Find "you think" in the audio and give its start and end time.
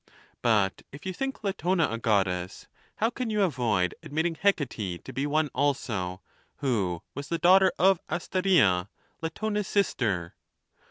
1.05-1.43